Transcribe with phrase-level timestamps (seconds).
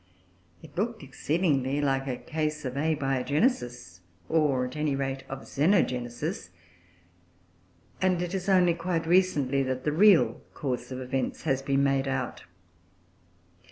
[0.63, 6.49] It looked exceedingly like a case of Abiogenesis, or, at any rate, of Xenogenesis;
[8.01, 12.07] and it is only quite recently that the real course of events has been made
[12.07, 12.45] out.